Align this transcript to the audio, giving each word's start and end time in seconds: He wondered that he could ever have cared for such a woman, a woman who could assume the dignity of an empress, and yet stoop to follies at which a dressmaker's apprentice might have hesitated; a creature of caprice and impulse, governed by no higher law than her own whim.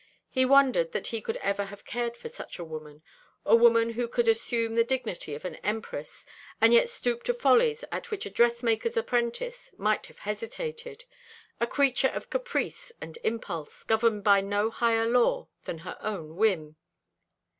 He 0.31 0.45
wondered 0.45 0.93
that 0.93 1.05
he 1.13 1.21
could 1.21 1.37
ever 1.43 1.65
have 1.65 1.85
cared 1.85 2.17
for 2.17 2.27
such 2.27 2.57
a 2.57 2.63
woman, 2.63 3.03
a 3.45 3.55
woman 3.55 3.91
who 3.91 4.07
could 4.07 4.27
assume 4.27 4.73
the 4.73 4.83
dignity 4.83 5.35
of 5.35 5.45
an 5.45 5.57
empress, 5.57 6.25
and 6.59 6.73
yet 6.73 6.89
stoop 6.89 7.21
to 7.25 7.35
follies 7.35 7.83
at 7.91 8.09
which 8.09 8.25
a 8.25 8.31
dressmaker's 8.31 8.97
apprentice 8.97 9.69
might 9.77 10.07
have 10.07 10.17
hesitated; 10.25 11.05
a 11.59 11.67
creature 11.67 12.07
of 12.09 12.31
caprice 12.31 12.91
and 12.99 13.19
impulse, 13.23 13.83
governed 13.83 14.23
by 14.23 14.41
no 14.41 14.71
higher 14.71 15.05
law 15.05 15.47
than 15.65 15.77
her 15.85 15.99
own 16.01 16.35
whim. 16.35 16.77